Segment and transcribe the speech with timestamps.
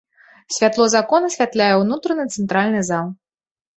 [0.55, 3.07] Святло з акон асвятляе ўнутраны цэнтральны зал.